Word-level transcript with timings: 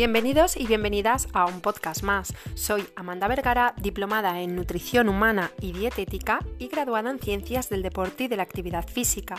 Bienvenidos 0.00 0.56
y 0.56 0.66
bienvenidas 0.66 1.28
a 1.34 1.44
un 1.44 1.60
podcast 1.60 2.02
más. 2.02 2.32
Soy 2.54 2.88
Amanda 2.96 3.28
Vergara, 3.28 3.74
diplomada 3.82 4.40
en 4.40 4.56
nutrición 4.56 5.10
humana 5.10 5.50
y 5.60 5.72
dietética 5.72 6.38
y 6.58 6.68
graduada 6.68 7.10
en 7.10 7.18
ciencias 7.18 7.68
del 7.68 7.82
deporte 7.82 8.24
y 8.24 8.28
de 8.28 8.38
la 8.38 8.42
actividad 8.42 8.88
física. 8.88 9.36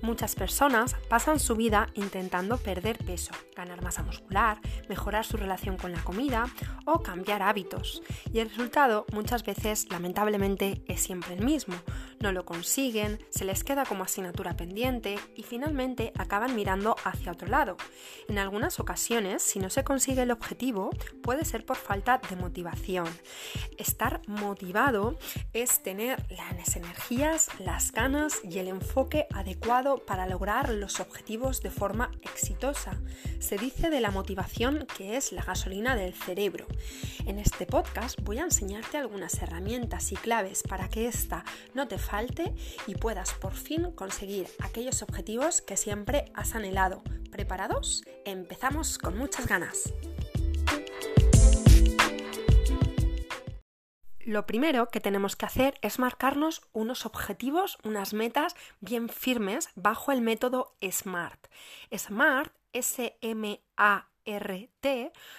Muchas 0.00 0.34
personas 0.34 0.96
pasan 1.08 1.38
su 1.38 1.54
vida 1.54 1.86
intentando 1.94 2.58
perder 2.58 2.98
peso, 2.98 3.30
ganar 3.54 3.80
masa 3.80 4.02
muscular, 4.02 4.58
mejorar 4.88 5.24
su 5.24 5.36
relación 5.36 5.76
con 5.76 5.92
la 5.92 6.02
comida 6.02 6.48
o 6.84 7.00
cambiar 7.00 7.40
hábitos. 7.40 8.02
Y 8.32 8.40
el 8.40 8.48
resultado 8.48 9.06
muchas 9.12 9.44
veces, 9.44 9.86
lamentablemente, 9.88 10.82
es 10.88 11.00
siempre 11.00 11.34
el 11.34 11.44
mismo. 11.44 11.76
No 12.18 12.32
lo 12.32 12.44
consiguen, 12.44 13.20
se 13.30 13.44
les 13.44 13.62
queda 13.62 13.84
como 13.84 14.02
asignatura 14.02 14.56
pendiente 14.56 15.16
y 15.36 15.44
finalmente 15.44 16.12
acaban 16.18 16.56
mirando 16.56 16.96
hacia 17.04 17.30
otro 17.30 17.46
lado. 17.46 17.76
En 18.28 18.38
algunas 18.38 18.80
ocasiones, 18.80 19.44
si 19.44 19.60
no 19.60 19.70
se 19.70 19.84
consigue 19.92 20.22
el 20.22 20.30
objetivo 20.30 20.88
puede 21.22 21.44
ser 21.44 21.66
por 21.66 21.76
falta 21.76 22.18
de 22.30 22.34
motivación. 22.34 23.06
Estar 23.76 24.22
motivado 24.26 25.18
es 25.52 25.82
tener 25.82 26.24
las 26.30 26.76
energías, 26.76 27.48
las 27.58 27.92
ganas 27.92 28.40
y 28.42 28.58
el 28.58 28.68
enfoque 28.68 29.26
adecuado 29.34 29.98
para 29.98 30.26
lograr 30.26 30.70
los 30.70 30.98
objetivos 30.98 31.60
de 31.60 31.70
forma 31.70 32.10
exitosa. 32.22 32.98
Se 33.38 33.58
dice 33.58 33.90
de 33.90 34.00
la 34.00 34.10
motivación 34.10 34.86
que 34.96 35.18
es 35.18 35.30
la 35.30 35.42
gasolina 35.42 35.94
del 35.94 36.14
cerebro. 36.14 36.66
En 37.26 37.38
este 37.38 37.66
podcast 37.66 38.18
voy 38.22 38.38
a 38.38 38.44
enseñarte 38.44 38.96
algunas 38.96 39.42
herramientas 39.42 40.10
y 40.10 40.16
claves 40.16 40.62
para 40.62 40.88
que 40.88 41.06
ésta 41.06 41.44
no 41.74 41.86
te 41.86 41.98
falte 41.98 42.54
y 42.86 42.94
puedas 42.94 43.34
por 43.34 43.52
fin 43.52 43.92
conseguir 43.92 44.46
aquellos 44.60 45.02
objetivos 45.02 45.60
que 45.60 45.76
siempre 45.76 46.32
has 46.32 46.54
anhelado. 46.54 47.02
¿Preparados? 47.32 48.04
Empezamos 48.26 48.98
con 48.98 49.16
muchas 49.16 49.46
ganas. 49.48 49.92
Lo 54.20 54.44
primero 54.44 54.88
que 54.88 55.00
tenemos 55.00 55.34
que 55.34 55.46
hacer 55.46 55.78
es 55.80 55.98
marcarnos 55.98 56.60
unos 56.74 57.06
objetivos, 57.06 57.78
unas 57.84 58.12
metas 58.12 58.54
bien 58.80 59.08
firmes 59.08 59.70
bajo 59.76 60.12
el 60.12 60.20
método 60.20 60.76
SMART. 60.82 61.46
SMART, 61.96 62.52
S-M-A-R-T, 62.74 63.62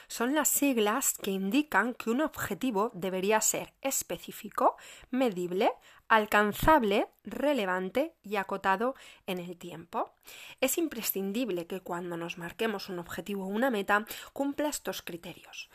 son 0.07 0.33
las 0.33 0.47
siglas 0.47 1.13
que 1.13 1.29
indican 1.29 1.93
que 1.93 2.09
un 2.09 2.21
objetivo 2.21 2.89
debería 2.95 3.39
ser 3.39 3.75
específico, 3.81 4.77
medible, 5.11 5.71
alcanzable, 6.15 7.07
relevante 7.23 8.13
y 8.23 8.35
acotado 8.35 8.95
en 9.27 9.39
el 9.39 9.57
tiempo. 9.57 10.13
Es 10.61 10.77
imprescindible 10.77 11.67
que 11.67 11.81
cuando 11.81 12.17
nos 12.17 12.37
marquemos 12.37 12.89
un 12.89 12.99
objetivo 12.99 13.45
o 13.45 13.47
una 13.47 13.69
meta 13.69 14.05
cumpla 14.31 14.69
estos 14.69 15.01
criterios. 15.01 15.69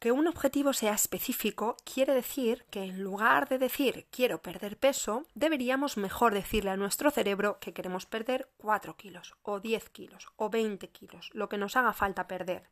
Que 0.00 0.12
un 0.12 0.26
objetivo 0.26 0.72
sea 0.72 0.94
específico 0.94 1.76
quiere 1.84 2.14
decir 2.14 2.64
que 2.70 2.84
en 2.84 3.02
lugar 3.02 3.50
de 3.50 3.58
decir 3.58 4.06
quiero 4.10 4.40
perder 4.40 4.78
peso, 4.78 5.26
deberíamos 5.34 5.98
mejor 5.98 6.32
decirle 6.32 6.70
a 6.70 6.78
nuestro 6.78 7.10
cerebro 7.10 7.58
que 7.60 7.74
queremos 7.74 8.06
perder 8.06 8.48
4 8.56 8.96
kilos 8.96 9.34
o 9.42 9.60
10 9.60 9.90
kilos 9.90 10.28
o 10.36 10.48
20 10.48 10.88
kilos, 10.88 11.28
lo 11.34 11.50
que 11.50 11.58
nos 11.58 11.76
haga 11.76 11.92
falta 11.92 12.26
perder. 12.26 12.70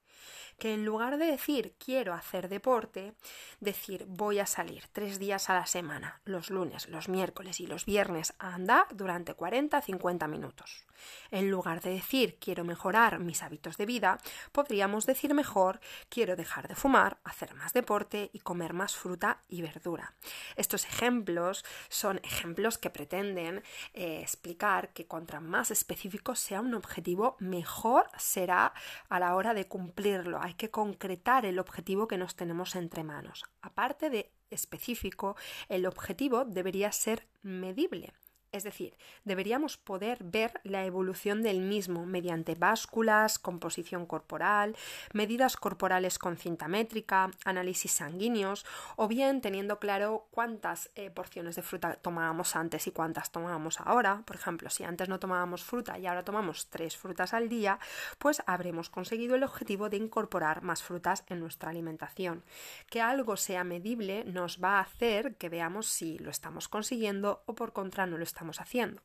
Que 0.58 0.72
en 0.72 0.86
lugar 0.86 1.18
de 1.18 1.26
decir 1.26 1.74
quiero 1.78 2.14
hacer 2.14 2.48
deporte, 2.48 3.12
decir 3.60 4.06
voy 4.08 4.38
a 4.38 4.46
salir 4.46 4.84
tres 4.90 5.18
días 5.18 5.50
a 5.50 5.54
la 5.54 5.66
semana, 5.66 6.22
los 6.24 6.48
lunes, 6.48 6.88
los 6.88 7.10
miércoles 7.10 7.60
y 7.60 7.66
los 7.66 7.84
viernes 7.84 8.32
a 8.38 8.54
andar 8.54 8.86
durante 8.92 9.36
40-50 9.36 10.26
minutos. 10.28 10.87
En 11.30 11.50
lugar 11.50 11.80
de 11.80 11.90
decir 11.90 12.38
quiero 12.40 12.64
mejorar 12.64 13.18
mis 13.18 13.42
hábitos 13.42 13.76
de 13.76 13.86
vida, 13.86 14.18
podríamos 14.52 15.06
decir 15.06 15.34
mejor 15.34 15.80
quiero 16.08 16.36
dejar 16.36 16.68
de 16.68 16.74
fumar 16.74 17.18
hacer 17.24 17.54
más 17.54 17.72
deporte 17.72 18.30
y 18.32 18.40
comer 18.40 18.72
más 18.72 18.96
fruta 18.96 19.42
y 19.48 19.62
verdura. 19.62 20.14
Estos 20.56 20.84
ejemplos 20.84 21.64
son 21.88 22.20
ejemplos 22.22 22.78
que 22.78 22.90
pretenden 22.90 23.62
eh, 23.92 24.20
explicar 24.22 24.92
que 24.92 25.06
contra 25.06 25.40
más 25.40 25.70
específico 25.70 26.34
sea 26.34 26.60
un 26.60 26.74
objetivo, 26.74 27.36
mejor 27.38 28.08
será 28.16 28.72
a 29.08 29.20
la 29.20 29.34
hora 29.34 29.54
de 29.54 29.66
cumplirlo. 29.66 30.40
Hay 30.42 30.54
que 30.54 30.70
concretar 30.70 31.46
el 31.46 31.58
objetivo 31.58 32.08
que 32.08 32.18
nos 32.18 32.36
tenemos 32.36 32.74
entre 32.76 33.04
manos. 33.04 33.44
Aparte 33.62 34.10
de 34.10 34.32
específico, 34.50 35.36
el 35.68 35.86
objetivo 35.86 36.44
debería 36.44 36.90
ser 36.92 37.26
medible. 37.42 38.12
Es 38.50 38.64
decir, 38.64 38.96
deberíamos 39.24 39.76
poder 39.76 40.24
ver 40.24 40.58
la 40.64 40.86
evolución 40.86 41.42
del 41.42 41.60
mismo 41.60 42.06
mediante 42.06 42.54
básculas, 42.54 43.38
composición 43.38 44.06
corporal, 44.06 44.74
medidas 45.12 45.58
corporales 45.58 46.18
con 46.18 46.38
cinta 46.38 46.66
métrica, 46.66 47.30
análisis 47.44 47.92
sanguíneos 47.92 48.64
o 48.96 49.06
bien 49.06 49.42
teniendo 49.42 49.78
claro 49.78 50.28
cuántas 50.30 50.90
eh, 50.94 51.10
porciones 51.10 51.56
de 51.56 51.62
fruta 51.62 51.96
tomábamos 51.96 52.56
antes 52.56 52.86
y 52.86 52.90
cuántas 52.90 53.30
tomábamos 53.32 53.80
ahora. 53.80 54.22
Por 54.24 54.36
ejemplo, 54.36 54.70
si 54.70 54.82
antes 54.82 55.10
no 55.10 55.20
tomábamos 55.20 55.62
fruta 55.62 55.98
y 55.98 56.06
ahora 56.06 56.24
tomamos 56.24 56.68
tres 56.70 56.96
frutas 56.96 57.34
al 57.34 57.50
día, 57.50 57.78
pues 58.16 58.42
habremos 58.46 58.88
conseguido 58.88 59.36
el 59.36 59.44
objetivo 59.44 59.90
de 59.90 59.98
incorporar 59.98 60.62
más 60.62 60.82
frutas 60.82 61.22
en 61.28 61.40
nuestra 61.40 61.68
alimentación. 61.68 62.42
Que 62.88 63.02
algo 63.02 63.36
sea 63.36 63.62
medible 63.62 64.24
nos 64.24 64.58
va 64.64 64.78
a 64.78 64.80
hacer 64.80 65.36
que 65.36 65.50
veamos 65.50 65.86
si 65.86 66.18
lo 66.18 66.30
estamos 66.30 66.68
consiguiendo 66.68 67.42
o 67.44 67.54
por 67.54 67.74
contra 67.74 68.06
no 68.06 68.16
lo 68.16 68.24
estamos 68.24 68.37
estamos 68.38 68.60
haciendo. 68.60 69.02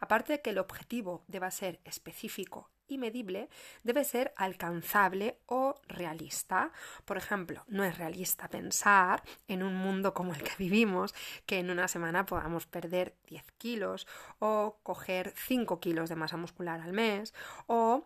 Aparte 0.00 0.34
de 0.34 0.42
que 0.42 0.50
el 0.50 0.58
objetivo 0.58 1.22
deba 1.28 1.50
ser 1.52 1.80
específico 1.84 2.70
y 2.88 2.98
medible, 2.98 3.48
debe 3.82 4.04
ser 4.04 4.34
alcanzable 4.36 5.38
o 5.46 5.80
realista. 5.86 6.72
Por 7.04 7.16
ejemplo, 7.16 7.64
no 7.68 7.84
es 7.84 7.96
realista 7.96 8.48
pensar 8.48 9.22
en 9.48 9.62
un 9.62 9.74
mundo 9.74 10.12
como 10.12 10.34
el 10.34 10.42
que 10.42 10.56
vivimos 10.58 11.14
que 11.46 11.60
en 11.60 11.70
una 11.70 11.88
semana 11.88 12.26
podamos 12.26 12.66
perder 12.66 13.16
10 13.28 13.44
kilos 13.58 14.06
o 14.40 14.80
coger 14.82 15.32
5 15.36 15.80
kilos 15.80 16.08
de 16.08 16.16
masa 16.16 16.36
muscular 16.36 16.80
al 16.80 16.92
mes 16.92 17.32
o 17.66 18.04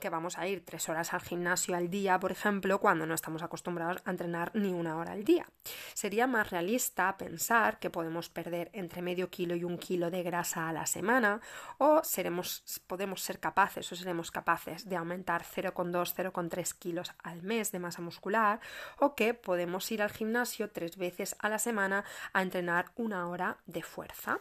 que 0.00 0.10
vamos 0.10 0.38
a 0.38 0.46
ir 0.46 0.64
tres 0.64 0.88
horas 0.88 1.12
al 1.12 1.20
gimnasio 1.20 1.76
al 1.76 1.90
día, 1.90 2.18
por 2.18 2.32
ejemplo, 2.32 2.80
cuando 2.80 3.06
no 3.06 3.14
estamos 3.14 3.42
acostumbrados 3.42 4.02
a 4.04 4.10
entrenar 4.10 4.50
ni 4.54 4.72
una 4.72 4.96
hora 4.96 5.12
al 5.12 5.24
día. 5.24 5.46
Sería 5.94 6.26
más 6.26 6.50
realista 6.50 7.16
pensar 7.16 7.78
que 7.78 7.90
podemos 7.90 8.28
perder 8.28 8.70
entre 8.72 9.02
medio 9.02 9.30
kilo 9.30 9.54
y 9.54 9.64
un 9.64 9.78
kilo 9.78 10.10
de 10.10 10.22
grasa 10.22 10.68
a 10.68 10.72
la 10.72 10.86
semana 10.86 11.40
o 11.78 12.02
seremos, 12.04 12.64
podemos 12.86 13.22
ser 13.22 13.38
capaces 13.40 13.90
o 13.92 13.96
seremos 13.96 14.30
capaces 14.30 14.88
de 14.88 14.96
aumentar 14.96 15.44
0,2, 15.44 16.14
0,3 16.14 16.78
kilos 16.78 17.12
al 17.22 17.42
mes 17.42 17.72
de 17.72 17.78
masa 17.78 18.02
muscular 18.02 18.60
o 18.98 19.14
que 19.14 19.34
podemos 19.34 19.90
ir 19.92 20.02
al 20.02 20.10
gimnasio 20.10 20.70
tres 20.70 20.96
veces 20.96 21.36
a 21.38 21.48
la 21.48 21.58
semana 21.58 22.04
a 22.32 22.42
entrenar 22.42 22.92
una 22.96 23.28
hora 23.28 23.58
de 23.66 23.82
fuerza. 23.82 24.40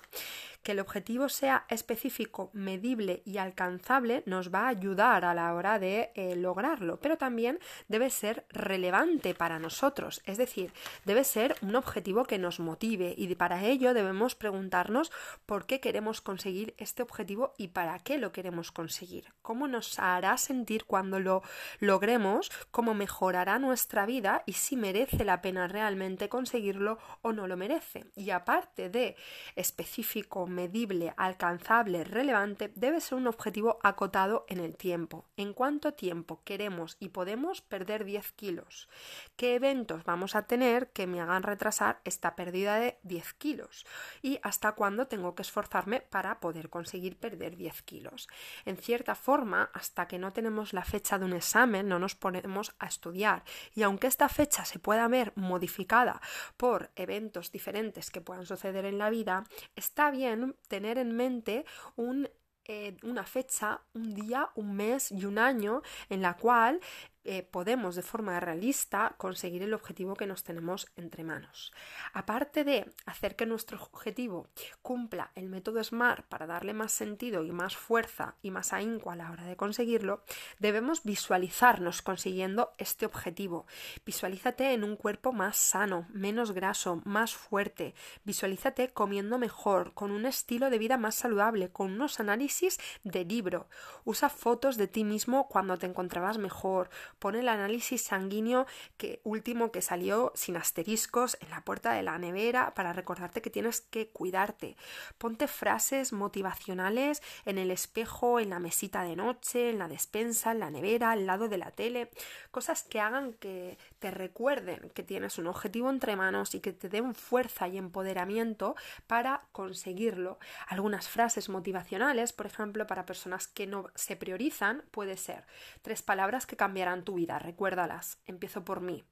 Que 0.63 0.73
el 0.73 0.79
objetivo 0.79 1.28
sea 1.28 1.66
específico, 1.69 2.51
medible 2.53 3.23
y 3.25 3.38
alcanzable 3.38 4.23
nos 4.28 4.53
va 4.53 4.66
a 4.66 4.69
ayudar 4.69 5.25
a 5.25 5.33
la 5.33 5.41
hora 5.53 5.79
de 5.79 6.12
eh, 6.16 6.35
lograrlo, 6.35 7.00
pero 7.00 7.18
también 7.18 7.59
debe 7.88 8.09
ser 8.09 8.46
relevante 8.50 9.34
para 9.34 9.59
nosotros, 9.59 10.22
es 10.25 10.38
decir, 10.38 10.74
debe 11.06 11.24
ser 11.24 11.56
un 11.62 11.75
objetivo 11.75 12.25
que 12.25 12.38
nos 12.38 12.59
motive 12.59 13.13
y 13.18 13.34
para 13.35 13.63
ello 13.63 13.94
debemos 13.94 14.35
preguntarnos 14.35 15.12
por 15.46 15.66
qué 15.66 15.80
queremos 15.80 16.22
conseguir 16.22 16.75
este 16.78 17.01
objetivo 17.01 17.53
y 17.57 17.69
para 17.69 17.97
qué 18.00 18.18
lo 18.18 18.31
queremos 18.31 18.72
conseguir, 18.72 19.34
cómo 19.41 19.68
nos 19.68 19.97
hará 20.00 20.38
sentir 20.38 20.85
cuando 20.85 21.19
lo 21.19 21.41
logremos, 21.80 22.51
cómo 22.72 22.94
mejorará 22.94 23.59
nuestra 23.59 24.06
vida 24.06 24.44
y 24.46 24.53
si 24.53 24.75
merece 24.75 25.24
la 25.24 25.41
pena 25.41 25.68
realmente 25.68 26.30
conseguirlo 26.30 26.97
o 27.22 27.34
no 27.34 27.47
lo 27.47 27.57
merece. 27.57 28.12
Y 28.16 28.30
aparte 28.31 28.90
de 28.90 29.16
específico, 29.56 30.47
medible, 30.47 31.13
alcanzable, 31.18 32.03
relevante, 32.03 32.72
debe 32.75 33.01
ser 33.01 33.18
un 33.18 33.28
objetivo 33.28 33.80
acotado 33.84 34.45
en 34.48 34.60
el 34.60 34.75
tiempo 34.75 35.31
en 35.42 35.54
cuánto 35.54 35.94
tiempo 35.94 36.42
queremos 36.44 36.98
y 37.00 37.10
podemos 37.10 37.62
perder 37.62 38.06
10 38.06 38.32
kilos, 38.34 38.88
qué 39.36 39.56
eventos 39.56 40.04
vamos 40.04 40.36
a 40.36 40.44
tener 40.44 40.92
que 40.92 41.08
me 41.08 41.22
hagan 41.22 41.44
retrasar 41.44 42.02
esta 42.04 42.36
pérdida 42.36 42.78
de 42.78 43.00
10 43.04 43.34
kilos 43.34 43.86
y 44.22 44.40
hasta 44.44 44.74
cuándo 44.74 45.08
tengo 45.08 45.36
que 45.36 45.42
esforzarme 45.42 46.02
para 46.02 46.40
poder 46.40 46.70
conseguir 46.70 47.18
perder 47.18 47.56
10 47.56 47.82
kilos. 47.84 48.28
En 48.66 48.78
cierta 48.78 49.16
forma, 49.16 49.70
hasta 49.74 50.08
que 50.08 50.20
no 50.20 50.32
tenemos 50.32 50.74
la 50.74 50.84
fecha 50.84 51.18
de 51.18 51.26
un 51.26 51.34
examen, 51.34 51.88
no 51.88 52.00
nos 52.00 52.16
ponemos 52.16 52.76
a 52.80 52.88
estudiar. 52.88 53.44
Y 53.74 53.84
aunque 53.84 54.08
esta 54.08 54.30
fecha 54.30 54.66
se 54.66 54.80
pueda 54.80 55.08
ver 55.08 55.34
modificada 55.36 56.22
por 56.58 56.92
eventos 56.96 57.52
diferentes 57.52 58.12
que 58.12 58.22
puedan 58.22 58.46
suceder 58.46 58.86
en 58.86 58.98
la 58.98 59.10
vida, 59.10 59.46
está 59.76 60.12
bien 60.12 60.56
tener 60.68 60.98
en 60.98 61.16
mente 61.16 61.66
un 61.96 62.30
eh, 62.73 62.95
una 63.03 63.25
fecha, 63.25 63.81
un 63.94 64.15
día, 64.15 64.50
un 64.56 64.73
mes 64.77 65.12
y 65.12 65.25
un 65.25 65.38
año 65.38 65.81
en 66.09 66.21
la 66.21 66.38
cual 66.38 66.79
eh, 67.23 67.44
podemos 67.44 67.95
de 67.95 68.01
forma 68.01 68.39
realista 68.39 69.13
conseguir 69.18 69.63
el 69.63 69.73
objetivo 69.73 70.15
que 70.15 70.25
nos 70.25 70.44
tenemos 70.44 70.88
entre 70.95 71.23
manos. 71.23 71.71
Aparte 72.13 72.63
de 72.63 72.91
hacer 73.06 73.35
que 73.35 73.45
nuestro 73.45 73.81
objetivo 73.81 74.47
cumpla 74.81 75.31
el 75.35 75.47
método 75.47 75.83
SMART 75.83 76.25
para 76.25 76.47
darle 76.47 76.73
más 76.73 76.91
sentido 76.91 77.44
y 77.44 77.51
más 77.51 77.75
fuerza 77.75 78.35
y 78.41 78.51
más 78.51 78.73
ahínco 78.73 79.12
a 79.12 79.15
la 79.15 79.31
hora 79.31 79.45
de 79.45 79.56
conseguirlo, 79.56 80.23
debemos 80.59 81.03
visualizarnos 81.03 82.01
consiguiendo 82.01 82.73
este 82.77 83.06
objetivo. 83.06 83.65
Visualízate 84.06 84.73
en 84.73 84.83
un 84.83 84.95
cuerpo 84.95 85.31
más 85.31 85.57
sano, 85.57 86.07
menos 86.09 86.51
graso, 86.51 87.01
más 87.06 87.35
fuerte. 87.35 87.94
Visualízate 88.23 88.94
comiendo 88.94 89.38
mejor, 89.38 89.94
con 89.94 90.12
un 90.12 90.25
estilo 90.25 90.69
de 90.69 90.79
vida 90.79 90.97
más 90.97 91.15
saludable, 91.15 91.69
con 91.69 91.91
unos 91.91 92.19
análisis 92.19 92.79
de 93.03 93.25
libro. 93.25 93.68
Usa 94.06 94.29
fotos 94.29 94.77
de 94.77 94.88
ti 94.88 95.03
mismo 95.03 95.47
cuando 95.47 95.77
te 95.77 95.85
encontrabas 95.85 96.38
mejor. 96.38 96.89
Pon 97.21 97.35
el 97.35 97.50
análisis 97.50 98.01
sanguíneo 98.01 98.65
que 98.97 99.21
último 99.23 99.71
que 99.71 99.83
salió 99.83 100.31
sin 100.33 100.57
asteriscos 100.57 101.38
en 101.39 101.51
la 101.51 101.62
puerta 101.62 101.94
de 101.94 102.01
la 102.01 102.18
nevera 102.18 102.73
para 102.73 102.94
recordarte 102.94 103.44
que 103.44 103.51
tienes 103.51 103.79
que 103.79 104.09
cuidarte. 104.09 104.75
Ponte 105.19 105.47
frases 105.47 106.13
motivacionales 106.13 107.21
en 107.45 107.59
el 107.59 107.69
espejo, 107.69 108.39
en 108.39 108.50
la 108.50 108.57
mesita 108.57 109.03
de 109.03 109.15
noche, 109.15 109.69
en 109.69 109.77
la 109.77 109.88
despensa, 109.88 110.51
en 110.51 110.62
la 110.62 110.71
nevera, 110.71 111.12
al 111.12 111.27
lado 111.27 111.47
de 111.47 111.59
la 111.59 111.69
tele. 111.69 112.09
Cosas 112.50 112.81
que 112.81 113.00
hagan 113.00 113.33
que 113.33 113.77
te 114.00 114.09
recuerden 114.09 114.89
que 114.95 115.03
tienes 115.03 115.38
un 115.38 115.45
objetivo 115.45 115.91
entre 115.91 116.15
manos 116.15 116.56
y 116.56 116.59
que 116.59 116.73
te 116.73 116.89
den 116.89 117.13
fuerza 117.13 117.68
y 117.68 117.77
empoderamiento 117.77 118.75
para 119.06 119.44
conseguirlo. 119.51 120.39
Algunas 120.65 121.07
frases 121.07 121.50
motivacionales, 121.50 122.33
por 122.33 122.47
ejemplo, 122.47 122.88
para 122.88 123.06
personas 123.06 123.47
que 123.47 123.68
no 123.68 123.91
se 123.94 124.15
priorizan, 124.15 124.83
puede 124.89 125.18
ser 125.18 125.45
tres 125.83 126.01
palabras 126.01 126.47
que 126.47 126.57
cambiarán 126.57 127.03
tu 127.03 127.11
vida, 127.13 127.40
recuérdalas, 127.40 128.19
empiezo 128.25 128.63
por 128.63 128.81
mí 128.81 129.04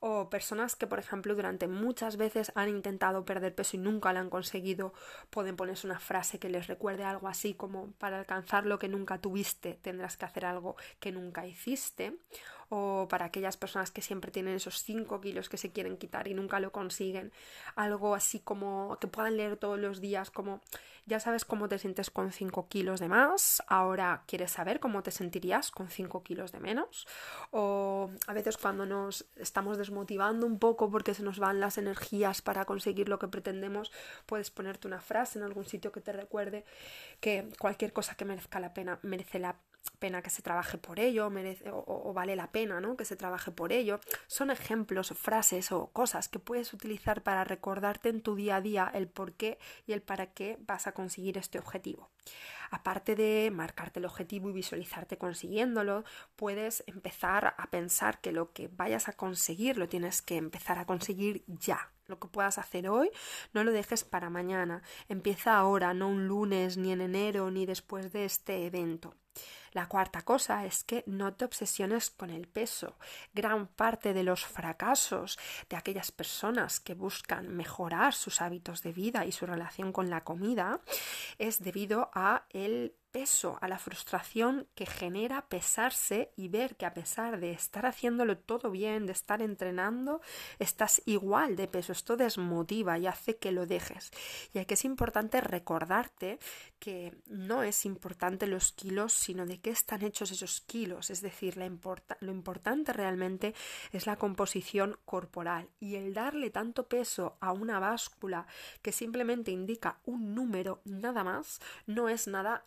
o 0.00 0.28
personas 0.28 0.76
que, 0.76 0.86
por 0.86 0.98
ejemplo, 0.98 1.34
durante 1.34 1.68
muchas 1.68 2.16
veces 2.16 2.52
han 2.54 2.68
intentado 2.68 3.24
perder 3.24 3.54
peso 3.54 3.76
y 3.76 3.80
nunca 3.80 4.12
lo 4.12 4.20
han 4.20 4.30
conseguido, 4.30 4.92
pueden 5.30 5.56
ponerse 5.56 5.86
una 5.86 5.98
frase 5.98 6.38
que 6.38 6.48
les 6.48 6.66
recuerde 6.66 7.04
algo 7.04 7.28
así 7.28 7.54
como 7.54 7.92
para 7.92 8.18
alcanzar 8.18 8.66
lo 8.66 8.78
que 8.78 8.88
nunca 8.88 9.18
tuviste 9.18 9.74
tendrás 9.74 10.16
que 10.16 10.24
hacer 10.24 10.44
algo 10.44 10.76
que 11.00 11.12
nunca 11.12 11.46
hiciste 11.46 12.18
o 12.68 13.06
para 13.08 13.26
aquellas 13.26 13.56
personas 13.56 13.90
que 13.90 14.02
siempre 14.02 14.30
tienen 14.30 14.56
esos 14.56 14.82
5 14.82 15.20
kilos 15.20 15.48
que 15.48 15.56
se 15.56 15.70
quieren 15.70 15.96
quitar 15.96 16.26
y 16.26 16.34
nunca 16.34 16.58
lo 16.58 16.72
consiguen, 16.72 17.32
algo 17.76 18.14
así 18.14 18.40
como 18.40 18.98
que 19.00 19.06
puedan 19.06 19.36
leer 19.36 19.56
todos 19.56 19.78
los 19.78 20.00
días 20.00 20.30
como 20.30 20.60
ya 21.06 21.20
sabes 21.20 21.44
cómo 21.44 21.68
te 21.68 21.78
sientes 21.78 22.10
con 22.10 22.32
5 22.32 22.66
kilos 22.68 22.98
de 22.98 23.08
más, 23.08 23.62
ahora 23.68 24.24
quieres 24.26 24.50
saber 24.50 24.80
cómo 24.80 25.04
te 25.04 25.12
sentirías 25.12 25.70
con 25.70 25.88
5 25.88 26.24
kilos 26.24 26.50
de 26.50 26.58
menos 26.58 27.06
o 27.52 28.10
a 28.26 28.32
veces 28.32 28.56
cuando 28.56 28.84
nos 28.84 29.26
estamos 29.36 29.78
desmotivando 29.78 30.46
un 30.46 30.58
poco 30.58 30.90
porque 30.90 31.14
se 31.14 31.22
nos 31.22 31.38
van 31.38 31.60
las 31.60 31.78
energías 31.78 32.42
para 32.42 32.64
conseguir 32.64 33.08
lo 33.08 33.18
que 33.18 33.28
pretendemos, 33.28 33.92
puedes 34.26 34.50
ponerte 34.50 34.88
una 34.88 35.00
frase 35.00 35.38
en 35.38 35.44
algún 35.44 35.66
sitio 35.66 35.92
que 35.92 36.00
te 36.00 36.12
recuerde 36.12 36.64
que 37.20 37.48
cualquier 37.58 37.92
cosa 37.92 38.14
que 38.14 38.24
merezca 38.24 38.60
la 38.60 38.74
pena 38.74 38.98
merece 39.02 39.38
la 39.38 39.56
pena 39.98 40.22
que 40.22 40.30
se 40.30 40.42
trabaje 40.42 40.78
por 40.78 41.00
ello, 41.00 41.30
merece, 41.30 41.64
o, 41.70 42.12
vale 42.12 42.36
la 42.36 42.50
pena 42.50 42.80
¿no? 42.80 42.96
que 42.96 43.04
se 43.04 43.16
trabaje 43.16 43.50
por 43.50 43.72
ello. 43.72 44.00
Son 44.26 44.50
ejemplos, 44.50 45.14
frases 45.16 45.72
o 45.72 45.88
cosas 45.88 46.28
que 46.28 46.38
puedes 46.38 46.72
utilizar 46.72 47.22
para 47.22 47.44
recordarte 47.44 48.08
en 48.08 48.20
tu 48.20 48.34
día 48.34 48.56
a 48.56 48.60
día 48.60 48.90
el 48.94 49.08
por 49.08 49.32
qué 49.32 49.58
y 49.86 49.92
el 49.92 50.02
para 50.02 50.26
qué 50.26 50.58
vas 50.60 50.86
a 50.86 50.92
conseguir 50.92 51.38
este 51.38 51.58
objetivo. 51.58 52.10
Aparte 52.70 53.14
de 53.14 53.50
marcarte 53.52 54.00
el 54.00 54.06
objetivo 54.06 54.50
y 54.50 54.52
visualizarte 54.52 55.18
consiguiéndolo, 55.18 56.04
puedes 56.34 56.82
empezar 56.86 57.54
a 57.56 57.70
pensar 57.70 58.20
que 58.20 58.32
lo 58.32 58.52
que 58.52 58.68
vayas 58.68 59.08
a 59.08 59.12
conseguir 59.12 59.78
lo 59.78 59.88
tienes 59.88 60.22
que 60.22 60.36
empezar 60.36 60.78
a 60.78 60.86
conseguir 60.86 61.44
ya. 61.46 61.92
Lo 62.06 62.18
que 62.18 62.28
puedas 62.28 62.58
hacer 62.58 62.88
hoy, 62.88 63.10
no 63.52 63.64
lo 63.64 63.72
dejes 63.72 64.04
para 64.04 64.30
mañana. 64.30 64.82
Empieza 65.08 65.56
ahora, 65.56 65.94
no 65.94 66.08
un 66.08 66.26
lunes, 66.26 66.76
ni 66.76 66.92
en 66.92 67.00
enero, 67.00 67.50
ni 67.50 67.66
después 67.66 68.12
de 68.12 68.24
este 68.24 68.66
evento. 68.66 69.14
La 69.72 69.88
cuarta 69.88 70.22
cosa 70.22 70.64
es 70.64 70.84
que 70.84 71.04
no 71.06 71.34
te 71.34 71.44
obsesiones 71.44 72.08
con 72.08 72.30
el 72.30 72.48
peso. 72.48 72.96
Gran 73.34 73.66
parte 73.66 74.14
de 74.14 74.22
los 74.22 74.46
fracasos 74.46 75.38
de 75.68 75.76
aquellas 75.76 76.12
personas 76.12 76.80
que 76.80 76.94
buscan 76.94 77.54
mejorar 77.54 78.14
sus 78.14 78.40
hábitos 78.40 78.82
de 78.82 78.92
vida 78.92 79.26
y 79.26 79.32
su 79.32 79.44
relación 79.44 79.92
con 79.92 80.08
la 80.08 80.22
comida 80.22 80.80
es 81.36 81.62
debido 81.62 82.10
a 82.14 82.46
el 82.50 82.94
peso, 83.16 83.56
a 83.62 83.68
la 83.68 83.78
frustración 83.78 84.66
que 84.74 84.84
genera 84.84 85.48
pesarse 85.48 86.32
y 86.36 86.48
ver 86.48 86.76
que 86.76 86.84
a 86.84 86.92
pesar 86.92 87.40
de 87.40 87.52
estar 87.52 87.86
haciéndolo 87.86 88.36
todo 88.36 88.70
bien, 88.70 89.06
de 89.06 89.12
estar 89.12 89.40
entrenando, 89.40 90.20
estás 90.58 91.00
igual 91.06 91.56
de 91.56 91.66
peso. 91.66 91.92
Esto 91.92 92.18
desmotiva 92.18 92.98
y 92.98 93.06
hace 93.06 93.38
que 93.38 93.52
lo 93.52 93.64
dejes. 93.64 94.10
Y 94.52 94.58
aquí 94.58 94.74
es 94.74 94.84
importante 94.84 95.40
recordarte 95.40 96.38
que 96.78 97.16
no 97.26 97.62
es 97.62 97.86
importante 97.86 98.46
los 98.46 98.72
kilos, 98.72 99.14
sino 99.14 99.46
de 99.46 99.60
qué 99.60 99.70
están 99.70 100.02
hechos 100.02 100.30
esos 100.30 100.60
kilos. 100.60 101.08
Es 101.08 101.22
decir, 101.22 101.56
la 101.56 101.70
lo 102.20 102.32
importante 102.32 102.92
realmente 102.92 103.54
es 103.92 104.06
la 104.06 104.16
composición 104.16 104.98
corporal. 105.06 105.70
Y 105.80 105.94
el 105.94 106.12
darle 106.12 106.50
tanto 106.50 106.86
peso 106.86 107.38
a 107.40 107.52
una 107.52 107.78
báscula 107.78 108.46
que 108.82 108.92
simplemente 108.92 109.52
indica 109.52 110.00
un 110.04 110.34
número 110.34 110.82
nada 110.84 111.24
más, 111.24 111.60
no 111.86 112.10
es 112.10 112.28
nada 112.28 112.66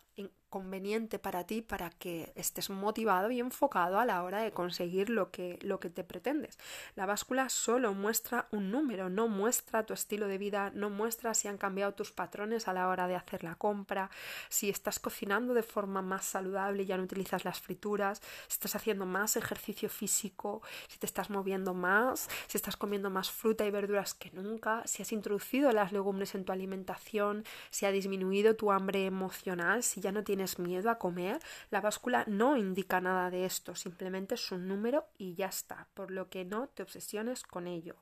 conveniente 0.50 1.18
para 1.18 1.44
ti 1.44 1.62
para 1.62 1.90
que 1.90 2.32
estés 2.34 2.68
motivado 2.68 3.30
y 3.30 3.40
enfocado 3.40 3.98
a 3.98 4.04
la 4.04 4.22
hora 4.22 4.40
de 4.42 4.52
conseguir 4.52 5.08
lo 5.08 5.30
que, 5.30 5.58
lo 5.62 5.80
que 5.80 5.88
te 5.88 6.04
pretendes. 6.04 6.58
La 6.96 7.06
báscula 7.06 7.48
solo 7.48 7.94
muestra 7.94 8.48
un 8.50 8.70
número, 8.70 9.08
no 9.08 9.28
muestra 9.28 9.86
tu 9.86 9.94
estilo 9.94 10.26
de 10.26 10.38
vida, 10.38 10.70
no 10.74 10.90
muestra 10.90 11.34
si 11.34 11.48
han 11.48 11.56
cambiado 11.56 11.94
tus 11.94 12.10
patrones 12.10 12.68
a 12.68 12.72
la 12.72 12.88
hora 12.88 13.06
de 13.06 13.14
hacer 13.14 13.44
la 13.44 13.54
compra, 13.54 14.10
si 14.48 14.68
estás 14.68 14.98
cocinando 14.98 15.54
de 15.54 15.62
forma 15.62 16.02
más 16.02 16.24
saludable 16.24 16.82
y 16.82 16.86
ya 16.86 16.96
no 16.96 17.04
utilizas 17.04 17.44
las 17.44 17.60
frituras, 17.60 18.20
si 18.48 18.54
estás 18.54 18.74
haciendo 18.74 19.06
más 19.06 19.36
ejercicio 19.36 19.88
físico, 19.88 20.62
si 20.88 20.98
te 20.98 21.06
estás 21.06 21.30
moviendo 21.30 21.74
más, 21.74 22.28
si 22.48 22.58
estás 22.58 22.76
comiendo 22.76 23.08
más 23.10 23.30
fruta 23.30 23.64
y 23.64 23.70
verduras 23.70 24.14
que 24.14 24.30
nunca, 24.32 24.82
si 24.86 25.02
has 25.02 25.12
introducido 25.12 25.70
las 25.72 25.92
legumbres 25.92 26.34
en 26.34 26.44
tu 26.44 26.52
alimentación, 26.52 27.44
si 27.70 27.86
ha 27.86 27.92
disminuido 27.92 28.56
tu 28.56 28.72
hambre 28.72 29.06
emocional, 29.06 29.82
si 29.82 30.00
ya 30.00 30.12
no 30.12 30.24
tienes 30.24 30.39
miedo 30.58 30.90
a 30.90 30.98
comer, 30.98 31.38
la 31.70 31.80
báscula 31.80 32.24
no 32.26 32.56
indica 32.56 33.00
nada 33.00 33.30
de 33.30 33.44
esto, 33.44 33.74
simplemente 33.74 34.34
es 34.34 34.52
un 34.52 34.68
número 34.68 35.06
y 35.18 35.34
ya 35.34 35.46
está, 35.46 35.88
por 35.94 36.10
lo 36.10 36.28
que 36.28 36.44
no 36.44 36.68
te 36.68 36.82
obsesiones 36.82 37.42
con 37.42 37.66
ello. 37.66 37.96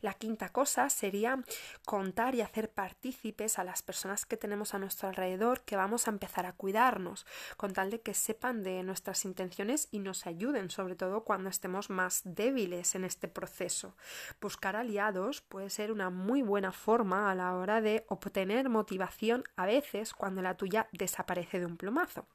La 0.00 0.14
quinta 0.14 0.50
cosa 0.50 0.90
sería 0.90 1.42
contar 1.84 2.34
y 2.34 2.40
hacer 2.40 2.70
partícipes 2.70 3.58
a 3.58 3.64
las 3.64 3.82
personas 3.82 4.26
que 4.26 4.36
tenemos 4.36 4.74
a 4.74 4.78
nuestro 4.78 5.08
alrededor 5.08 5.62
que 5.62 5.76
vamos 5.76 6.06
a 6.06 6.10
empezar 6.10 6.46
a 6.46 6.52
cuidarnos, 6.52 7.26
con 7.56 7.72
tal 7.72 7.90
de 7.90 8.00
que 8.00 8.14
sepan 8.14 8.62
de 8.62 8.82
nuestras 8.82 9.24
intenciones 9.24 9.88
y 9.90 9.98
nos 9.98 10.26
ayuden, 10.26 10.70
sobre 10.70 10.96
todo 10.96 11.24
cuando 11.24 11.48
estemos 11.48 11.90
más 11.90 12.22
débiles 12.24 12.94
en 12.94 13.04
este 13.04 13.28
proceso. 13.28 13.96
Buscar 14.40 14.76
aliados 14.76 15.40
puede 15.40 15.70
ser 15.70 15.92
una 15.92 16.10
muy 16.10 16.42
buena 16.42 16.72
forma 16.72 17.30
a 17.30 17.34
la 17.34 17.54
hora 17.54 17.80
de 17.80 18.04
obtener 18.08 18.68
motivación 18.68 19.44
a 19.56 19.66
veces 19.66 20.12
cuando 20.12 20.42
la 20.42 20.56
tuya 20.56 20.88
desaparece 20.92 21.60
de 21.60 21.65
un 21.66 21.76
plumazo. 21.76 22.26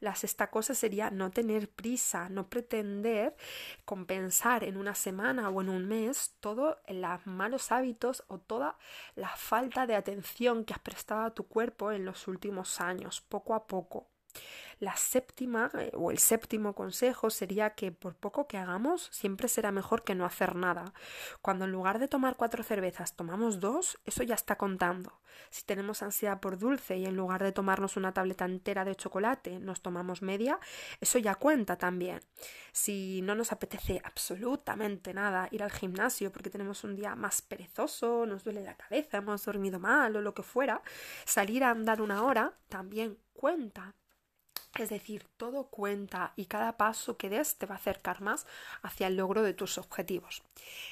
La 0.00 0.14
sexta 0.14 0.50
cosa 0.50 0.74
sería 0.74 1.10
no 1.10 1.30
tener 1.30 1.68
prisa, 1.68 2.28
no 2.30 2.48
pretender 2.48 3.36
compensar 3.84 4.64
en 4.64 4.78
una 4.78 4.94
semana 4.94 5.50
o 5.50 5.60
en 5.60 5.68
un 5.68 5.86
mes 5.86 6.36
todos 6.40 6.78
los 6.88 7.26
malos 7.26 7.70
hábitos 7.70 8.24
o 8.28 8.38
toda 8.38 8.78
la 9.14 9.28
falta 9.28 9.86
de 9.86 9.96
atención 9.96 10.64
que 10.64 10.72
has 10.72 10.80
prestado 10.80 11.22
a 11.22 11.34
tu 11.34 11.46
cuerpo 11.46 11.92
en 11.92 12.06
los 12.06 12.28
últimos 12.28 12.80
años, 12.80 13.20
poco 13.20 13.54
a 13.54 13.66
poco. 13.66 14.08
La 14.80 14.96
séptima 14.96 15.70
eh, 15.74 15.92
o 15.94 16.10
el 16.10 16.18
séptimo 16.18 16.74
consejo 16.74 17.28
sería 17.28 17.74
que 17.74 17.92
por 17.92 18.14
poco 18.14 18.46
que 18.46 18.56
hagamos 18.56 19.10
siempre 19.12 19.46
será 19.46 19.72
mejor 19.72 20.04
que 20.04 20.14
no 20.14 20.24
hacer 20.24 20.56
nada. 20.56 20.94
Cuando 21.42 21.66
en 21.66 21.72
lugar 21.72 21.98
de 21.98 22.08
tomar 22.08 22.36
cuatro 22.36 22.62
cervezas 22.62 23.14
tomamos 23.14 23.60
dos, 23.60 24.00
eso 24.06 24.22
ya 24.22 24.34
está 24.34 24.56
contando. 24.56 25.20
Si 25.50 25.64
tenemos 25.64 26.02
ansiedad 26.02 26.40
por 26.40 26.58
dulce 26.58 26.96
y 26.96 27.04
en 27.04 27.14
lugar 27.14 27.42
de 27.42 27.52
tomarnos 27.52 27.98
una 27.98 28.14
tableta 28.14 28.46
entera 28.46 28.86
de 28.86 28.96
chocolate 28.96 29.60
nos 29.60 29.82
tomamos 29.82 30.22
media, 30.22 30.58
eso 30.98 31.18
ya 31.18 31.34
cuenta 31.34 31.76
también. 31.76 32.20
Si 32.72 33.20
no 33.20 33.34
nos 33.34 33.52
apetece 33.52 34.00
absolutamente 34.02 35.12
nada 35.12 35.48
ir 35.50 35.62
al 35.62 35.72
gimnasio 35.72 36.32
porque 36.32 36.48
tenemos 36.48 36.84
un 36.84 36.96
día 36.96 37.14
más 37.14 37.42
perezoso, 37.42 38.24
nos 38.24 38.44
duele 38.44 38.62
la 38.62 38.78
cabeza, 38.78 39.18
hemos 39.18 39.44
dormido 39.44 39.78
mal 39.78 40.16
o 40.16 40.22
lo 40.22 40.32
que 40.32 40.42
fuera, 40.42 40.80
salir 41.26 41.64
a 41.64 41.70
andar 41.70 42.00
una 42.00 42.24
hora 42.24 42.54
también 42.70 43.18
cuenta 43.34 43.94
Es 44.78 44.88
decir, 44.88 45.26
todo 45.36 45.64
cuenta 45.64 46.32
y 46.36 46.46
cada 46.46 46.76
paso 46.76 47.16
que 47.16 47.28
des 47.28 47.56
te 47.56 47.66
va 47.66 47.74
a 47.74 47.78
acercar 47.78 48.20
más 48.20 48.46
hacia 48.82 49.08
el 49.08 49.16
logro 49.16 49.42
de 49.42 49.52
tus 49.52 49.78
objetivos. 49.78 50.42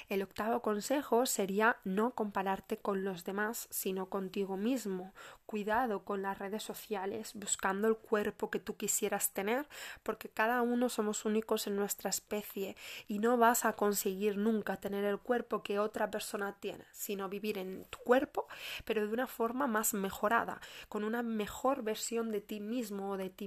El 0.09 0.23
octavo 0.23 0.63
consejo 0.63 1.27
sería 1.27 1.77
no 1.85 2.11
compararte 2.11 2.79
con 2.79 3.05
los 3.05 3.25
demás, 3.25 3.69
sino 3.71 4.07
contigo 4.07 4.57
mismo. 4.57 5.15
Cuidado 5.47 6.05
con 6.05 6.23
las 6.23 6.39
redes 6.39 6.63
sociales, 6.63 7.33
buscando 7.35 7.89
el 7.89 7.97
cuerpo 7.97 8.51
que 8.51 8.59
tú 8.59 8.77
quisieras 8.77 9.31
tener, 9.31 9.67
porque 10.03 10.29
cada 10.29 10.61
uno 10.61 10.89
somos 10.89 11.25
únicos 11.25 11.67
en 11.67 11.77
nuestra 11.77 12.11
especie 12.11 12.77
y 13.07 13.21
no 13.21 13.37
vas 13.39 13.65
a 13.65 13.75
conseguir 13.75 14.37
nunca 14.37 14.77
tener 14.77 15.05
el 15.05 15.19
cuerpo 15.19 15.63
que 15.63 15.79
otra 15.79 16.11
persona 16.11 16.57
tiene, 16.61 16.85
sino 16.93 17.29
vivir 17.29 17.57
en 17.57 17.85
tu 17.87 17.99
cuerpo, 17.99 18.49
pero 18.85 19.07
de 19.07 19.13
una 19.13 19.27
forma 19.27 19.67
más 19.67 19.95
mejorada, 19.95 20.61
con 20.89 21.05
una 21.05 21.23
mejor 21.23 21.83
versión 21.83 22.31
de 22.31 22.41
ti 22.41 22.61
mismo 22.61 23.13
o 23.13 23.17
de 23.17 23.31
ti 23.31 23.47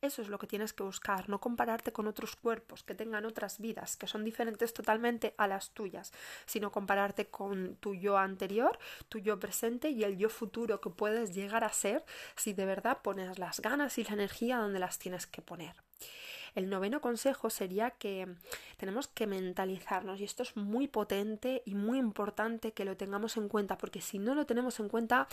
eso 0.00 0.22
es 0.22 0.28
lo 0.28 0.38
que 0.38 0.46
tienes 0.46 0.72
que 0.72 0.82
buscar, 0.82 1.28
no 1.28 1.40
compararte 1.40 1.92
con 1.92 2.06
otros 2.06 2.36
cuerpos 2.36 2.82
que 2.82 2.94
tengan 2.94 3.26
otras 3.26 3.58
vidas, 3.58 3.96
que 3.96 4.06
son 4.06 4.24
diferentes 4.24 4.74
totalmente 4.74 5.34
a 5.38 5.46
las 5.46 5.70
tuyas, 5.70 6.12
sino 6.46 6.72
compararte 6.72 7.26
con 7.26 7.76
tu 7.76 7.94
yo 7.94 8.18
anterior, 8.18 8.78
tu 9.08 9.18
yo 9.18 9.38
presente 9.38 9.90
y 9.90 10.04
el 10.04 10.16
yo 10.16 10.28
futuro 10.28 10.80
que 10.80 10.90
puedes 10.90 11.34
llegar 11.34 11.64
a 11.64 11.72
ser 11.72 12.04
si 12.36 12.52
de 12.52 12.66
verdad 12.66 12.98
pones 13.02 13.38
las 13.38 13.60
ganas 13.60 13.98
y 13.98 14.04
la 14.04 14.14
energía 14.14 14.58
donde 14.58 14.78
las 14.78 14.98
tienes 14.98 15.26
que 15.26 15.42
poner. 15.42 15.74
El 16.56 16.70
noveno 16.70 17.02
consejo 17.02 17.50
sería 17.50 17.90
que 17.90 18.26
tenemos 18.78 19.08
que 19.08 19.26
mentalizarnos 19.26 20.18
y 20.20 20.24
esto 20.24 20.42
es 20.42 20.56
muy 20.56 20.88
potente 20.88 21.62
y 21.66 21.74
muy 21.74 21.98
importante 21.98 22.72
que 22.72 22.86
lo 22.86 22.96
tengamos 22.96 23.36
en 23.36 23.48
cuenta 23.48 23.76
porque 23.76 24.00
si 24.00 24.18
no 24.18 24.34
lo 24.34 24.46
tenemos 24.46 24.80
en 24.80 24.88
cuenta 24.88 25.28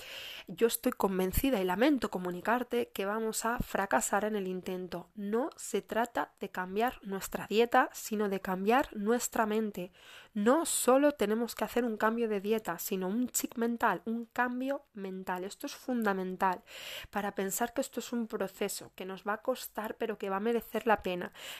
yo 0.47 0.67
estoy 0.67 0.91
convencida 0.91 1.61
y 1.61 1.63
lamento 1.63 2.11
comunicarte 2.11 2.89
que 2.89 3.05
vamos 3.05 3.45
a 3.45 3.57
fracasar 3.59 4.25
en 4.25 4.35
el 4.35 4.47
intento. 4.47 5.07
No 5.15 5.49
se 5.55 5.81
trata 5.81 6.33
de 6.41 6.49
cambiar 6.49 6.99
nuestra 7.03 7.47
dieta 7.47 7.89
sino 7.93 8.27
de 8.27 8.41
cambiar 8.41 8.93
nuestra 8.93 9.45
mente. 9.45 9.93
No 10.33 10.65
solo 10.65 11.11
tenemos 11.11 11.53
que 11.53 11.63
hacer 11.63 11.85
un 11.85 11.95
cambio 11.95 12.27
de 12.27 12.41
dieta, 12.41 12.79
sino 12.79 13.07
un 13.07 13.29
chic 13.29 13.55
mental, 13.55 14.01
un 14.05 14.25
cambio 14.25 14.83
mental. 14.93 15.43
Esto 15.43 15.67
es 15.67 15.75
fundamental 15.75 16.63
para 17.11 17.35
pensar 17.35 17.73
que 17.73 17.81
esto 17.81 17.99
es 17.99 18.11
un 18.11 18.27
proceso 18.27 18.91
que 18.95 19.05
nos 19.05 19.23
va 19.23 19.33
a 19.33 19.41
costar 19.41 19.95
pero 19.95 20.17
que 20.17 20.29
va 20.29 20.37
a 20.37 20.41
merecer 20.41 20.87
la 20.87 21.03
pena, 21.03 21.12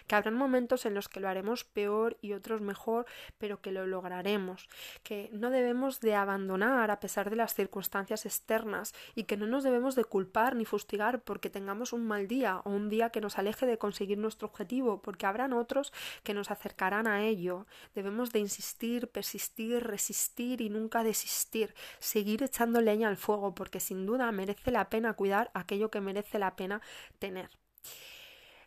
que 0.07 0.15
habrán 0.15 0.35
momentos 0.35 0.85
en 0.85 0.93
los 0.93 1.09
que 1.09 1.19
lo 1.19 1.29
haremos 1.29 1.63
peor 1.63 2.17
y 2.21 2.33
otros 2.33 2.61
mejor, 2.61 3.05
pero 3.37 3.61
que 3.61 3.71
lo 3.71 3.85
lograremos, 3.85 4.67
que 5.03 5.29
no 5.33 5.49
debemos 5.49 5.99
de 5.99 6.15
abandonar 6.15 6.91
a 6.91 6.99
pesar 6.99 7.29
de 7.29 7.35
las 7.35 7.53
circunstancias 7.53 8.25
externas 8.25 8.93
y 9.15 9.23
que 9.23 9.37
no 9.37 9.47
nos 9.47 9.63
debemos 9.63 9.95
de 9.95 10.05
culpar 10.05 10.55
ni 10.55 10.65
fustigar 10.65 11.21
porque 11.21 11.49
tengamos 11.49 11.93
un 11.93 12.05
mal 12.05 12.27
día 12.27 12.61
o 12.65 12.69
un 12.69 12.89
día 12.89 13.09
que 13.09 13.21
nos 13.21 13.37
aleje 13.37 13.65
de 13.65 13.77
conseguir 13.77 14.17
nuestro 14.17 14.47
objetivo, 14.47 15.01
porque 15.01 15.25
habrán 15.25 15.53
otros 15.53 15.93
que 16.23 16.33
nos 16.33 16.51
acercarán 16.51 17.07
a 17.07 17.23
ello. 17.23 17.65
Debemos 17.95 18.31
de 18.31 18.39
insistir 18.39 19.07
persistir, 19.07 19.83
resistir 19.83 20.61
y 20.61 20.69
nunca 20.69 21.03
desistir, 21.03 21.73
seguir 21.99 22.43
echando 22.43 22.81
leña 22.81 23.07
al 23.07 23.17
fuego 23.17 23.53
porque 23.55 23.79
sin 23.79 24.05
duda 24.05 24.31
merece 24.31 24.71
la 24.71 24.89
pena 24.89 25.13
cuidar 25.13 25.51
aquello 25.53 25.89
que 25.89 26.01
merece 26.01 26.39
la 26.39 26.55
pena 26.55 26.81
tener 27.19 27.49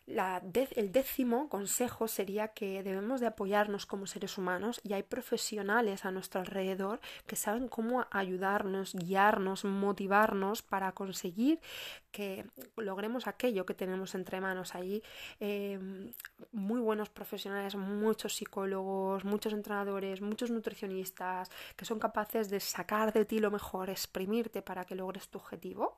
el 0.07 0.91
décimo 0.93 1.49
consejo 1.49 2.07
sería 2.07 2.47
que 2.49 2.81
debemos 2.81 3.19
de 3.19 3.27
apoyarnos 3.27 3.85
como 3.85 4.07
seres 4.07 4.37
humanos 4.37 4.79
y 4.83 4.93
hay 4.93 5.03
profesionales 5.03 6.05
a 6.05 6.11
nuestro 6.11 6.39
alrededor 6.39 7.01
que 7.25 7.35
saben 7.35 7.67
cómo 7.67 8.05
ayudarnos, 8.11 8.93
guiarnos, 8.95 9.65
motivarnos 9.65 10.61
para 10.61 10.93
conseguir 10.93 11.59
que 12.11 12.45
logremos 12.77 13.27
aquello 13.27 13.65
que 13.65 13.73
tenemos 13.73 14.15
entre 14.15 14.39
manos. 14.39 14.75
Allí 14.75 15.03
em, 15.41 16.13
muy 16.53 16.79
buenos 16.79 17.09
profesionales, 17.09 17.75
muchos 17.75 18.35
psicólogos, 18.35 19.25
muchos 19.25 19.51
entrenadores, 19.51 20.21
muchos 20.21 20.49
nutricionistas 20.51 21.49
que 21.75 21.83
son 21.83 21.99
capaces 21.99 22.49
de 22.49 22.61
sacar 22.61 23.11
de 23.11 23.25
ti 23.25 23.39
lo 23.39 23.51
mejor, 23.51 23.89
exprimirte 23.89 24.61
para 24.61 24.85
que 24.85 24.95
logres 24.95 25.27
tu 25.27 25.37
objetivo. 25.37 25.97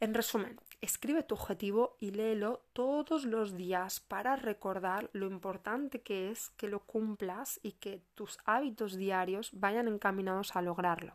En 0.00 0.14
resumen, 0.14 0.60
escribe 0.80 1.22
tu 1.22 1.34
objetivo 1.34 1.96
y 2.00 2.10
léelo 2.10 2.62
todos 2.72 3.24
los 3.24 3.56
días 3.56 4.00
para 4.00 4.36
recordar 4.36 5.08
lo 5.12 5.26
importante 5.26 6.02
que 6.02 6.30
es 6.30 6.50
que 6.50 6.68
lo 6.68 6.80
cumplas 6.80 7.60
y 7.62 7.72
que 7.72 8.02
tus 8.14 8.38
hábitos 8.44 8.96
diarios 8.96 9.50
vayan 9.54 9.88
encaminados 9.88 10.56
a 10.56 10.62
lograrlo. 10.62 11.14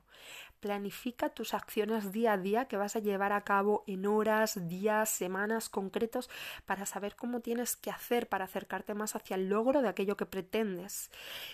Planifica 0.60 1.30
tus 1.30 1.54
acciones 1.54 2.12
día 2.12 2.34
a 2.34 2.38
día 2.38 2.66
que 2.66 2.78
vas 2.78 2.96
a 2.96 3.00
llevar 3.00 3.32
a 3.32 3.44
cabo 3.44 3.84
en 3.88 4.06
horas, 4.06 4.68
días, 4.68 5.10
semanas 5.10 5.70
concretos 5.70 6.30
para 6.66 6.86
saber 6.86 7.16
cómo 7.16 7.40
tienes 7.40 7.76
que 7.76 7.92
hacer 7.92 8.28
para 8.28 8.46
acercarte 8.46 8.94
más 8.94 9.16
hacia 9.16 9.36
el 9.36 9.50
logro 9.50 9.82
de 9.82 9.90
aquello 9.90 10.18
que 10.18 10.26
pretendes. 10.26 11.12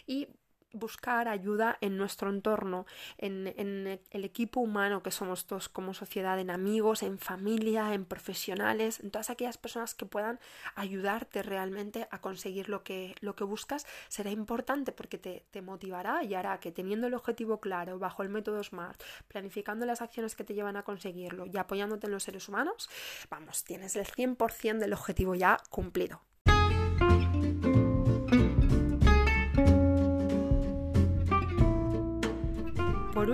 Y 0.07 0.29
buscar 0.75 1.27
ayuda 1.27 1.77
en 1.81 1.97
nuestro 1.97 2.29
entorno, 2.29 2.85
en, 3.17 3.45
el 4.11 4.25
equipo 4.25 4.59
humano 4.59 5.01
que 5.01 5.11
somos 5.11 5.45
todos 5.45 5.69
como 5.69 5.93
sociedad, 5.93 6.39
en 6.39 6.49
amigos, 6.49 7.03
en 7.03 7.17
familia, 7.17 7.93
en 7.93 8.05
profesionales, 8.05 8.99
en 8.99 9.11
todas 9.11 9.29
aquellas 9.29 9.57
personas 9.57 9.95
que 9.95 10.05
puedan 10.05 10.39
ayudarte 10.75 11.43
realmente 11.43 12.07
a 12.11 12.19
conseguir 12.19 12.69
lo 12.69 12.83
que, 12.83 13.15
lo 13.21 13.35
que 13.35 13.43
buscas, 13.43 13.85
será 14.07 14.31
importante 14.31 14.91
porque 14.91 15.17
te, 15.17 15.45
te 15.51 15.61
motivará 15.61 16.23
y 16.23 16.35
hará 16.35 16.59
que 16.59 16.71
teniendo 16.71 17.07
el 17.07 17.13
objetivo 17.13 17.59
claro, 17.59 17.99
bajo 17.99 18.23
el 18.23 18.29
método 18.29 18.63
SMART, 18.63 19.01
planificando 19.27 19.85
las 19.85 20.01
acciones 20.01 20.35
que 20.35 20.43
te 20.43 20.53
llevan 20.53 20.77
a 20.77 20.83
conseguirlo 20.83 21.45
y 21.45 21.57
apoyándote 21.57 22.07
en 22.07 22.13
los 22.13 22.23
seres 22.23 22.47
humanos, 22.49 22.89
vamos, 23.29 23.63
tienes 23.63 23.95
el 23.95 24.05
100% 24.05 24.79
del 24.79 24.93
objetivo 24.93 25.35
ya 25.35 25.57
cumplido. 25.69 26.21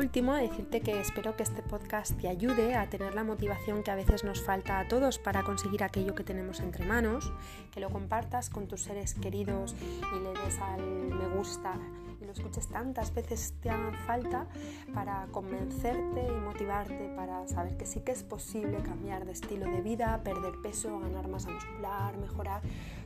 Último, 0.02 0.34
decirte 0.34 0.82
que 0.82 1.00
espero 1.00 1.36
que 1.36 1.44
este 1.44 1.62
podcast 1.62 2.20
te 2.20 2.28
ayude 2.28 2.74
a 2.74 2.90
tener 2.90 3.14
la 3.14 3.24
motivación 3.24 3.84
que 3.84 3.92
a 3.92 3.96
veces 3.96 4.24
nos 4.24 4.42
falta 4.42 4.80
a 4.80 4.88
todos 4.88 5.20
para 5.20 5.44
conseguir 5.44 5.84
aquello 5.84 6.16
que 6.16 6.24
tenemos 6.24 6.60
entre 6.60 6.86
manos, 6.86 7.32
que 7.72 7.80
lo 7.80 7.90
compartas 7.92 8.50
con 8.50 8.68
tus 8.68 8.82
seres 8.82 9.14
queridos 9.14 9.76
y 9.80 10.20
le 10.20 10.30
des 10.44 10.58
al 10.60 10.82
me 10.82 11.28
gusta 11.36 11.76
y 12.22 12.26
lo 12.26 12.32
escuches 12.32 12.68
tantas 12.68 13.14
veces 13.14 13.54
te 13.62 13.70
hagan 13.70 13.96
falta 14.06 14.48
para 14.94 15.28
convencerte 15.32 16.26
y 16.28 16.40
motivarte 16.40 17.14
para 17.16 17.48
saber 17.48 17.78
que 17.78 17.86
sí 17.86 18.02
que 18.02 18.12
es 18.12 18.24
posible 18.24 18.78
cambiar 18.84 19.26
de 19.26 19.32
estilo 19.32 19.66
de 19.66 19.82
vida, 19.82 20.22
perder 20.24 20.54
peso, 20.62 21.00
ganar 21.00 21.28
masa 21.28 21.50
muscular, 21.50 22.18
mejorar 22.18 22.62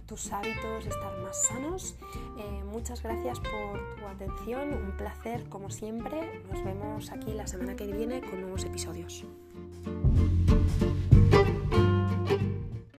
tus 0.05 0.31
hábitos, 0.31 0.85
estar 0.85 1.17
más 1.23 1.43
sanos. 1.43 1.95
Eh, 2.37 2.63
muchas 2.65 3.01
gracias 3.01 3.39
por 3.39 3.95
tu 3.95 4.05
atención, 4.05 4.73
un 4.73 4.97
placer 4.97 5.47
como 5.49 5.69
siempre. 5.69 6.43
Nos 6.51 6.63
vemos 6.63 7.11
aquí 7.11 7.33
la 7.33 7.47
semana 7.47 7.75
que 7.75 7.87
viene 7.87 8.21
con 8.21 8.41
nuevos 8.41 8.65
episodios. 8.65 9.25